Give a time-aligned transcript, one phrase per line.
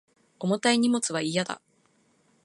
[0.39, 1.61] 重たい荷物は嫌だ